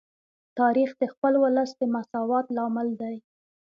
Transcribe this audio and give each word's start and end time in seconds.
تاریخ 0.59 0.89
د 1.01 1.03
خپل 1.13 1.33
ولس 1.43 1.69
د 1.79 1.81
مساوات 1.95 2.45
لامل 2.55 2.87
دی. 3.01 3.15